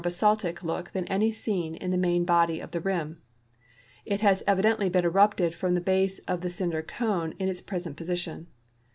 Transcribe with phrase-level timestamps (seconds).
[0.03, 3.21] Pallon basaltic look than any seen in the main body of the rim.
[4.03, 7.97] It has evidently been eruptetl from the base of the cinder cone in its present
[7.97, 8.47] position.